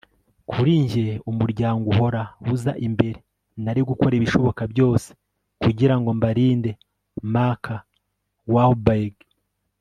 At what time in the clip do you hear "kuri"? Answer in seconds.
0.49-0.71